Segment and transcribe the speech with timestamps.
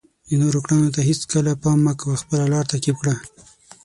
[0.27, 3.15] د نورو کړنو ته هیڅکله پام مه کوه، خپله لاره تعقیب کړه.